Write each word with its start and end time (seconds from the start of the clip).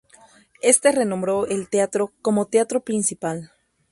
Este 0.63 0.91
renombró 0.91 1.45
el 1.45 1.69
teatro 1.69 2.11
como 2.23 2.47
Teatro 2.47 2.79
Principal. 2.79 3.51